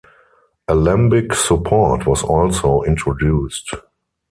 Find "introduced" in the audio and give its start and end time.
2.81-3.75